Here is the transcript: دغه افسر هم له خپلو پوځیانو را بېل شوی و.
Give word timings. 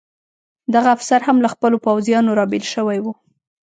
دغه 0.73 0.89
افسر 0.95 1.19
هم 1.27 1.37
له 1.43 1.49
خپلو 1.53 1.77
پوځیانو 1.85 2.37
را 2.39 2.45
بېل 2.51 2.65
شوی 2.73 2.99
و. 3.01 3.05